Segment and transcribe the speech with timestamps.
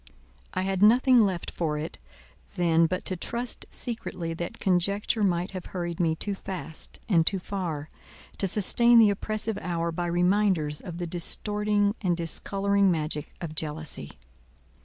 [0.55, 1.99] I had nothing left for it
[2.55, 7.37] then but to trust secretly that conjecture might have hurried me too fast and too
[7.37, 7.91] far,
[8.39, 14.17] to sustain the oppressive hour by reminders of the distorting and discolouring magic of jealousy.